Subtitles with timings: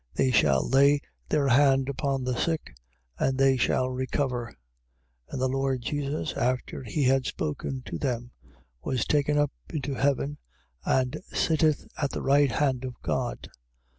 [0.15, 0.99] They shall lay
[1.29, 2.73] their hand upon the sick:
[3.19, 4.47] and they shall recover.
[5.27, 5.31] 16:19.
[5.31, 8.31] And the Lord Jesus, after he had spoken to them,
[8.83, 10.39] was taken up into heaven
[10.83, 13.47] and sitteth on the right hand of God.